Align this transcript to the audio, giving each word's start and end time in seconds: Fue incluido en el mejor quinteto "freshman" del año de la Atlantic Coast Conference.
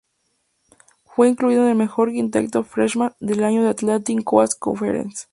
Fue 1.05 1.29
incluido 1.29 1.61
en 1.61 1.69
el 1.69 1.75
mejor 1.75 2.11
quinteto 2.11 2.63
"freshman" 2.63 3.13
del 3.19 3.43
año 3.43 3.59
de 3.59 3.65
la 3.65 3.71
Atlantic 3.73 4.23
Coast 4.23 4.57
Conference. 4.57 5.27